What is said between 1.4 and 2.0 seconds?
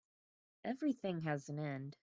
an end.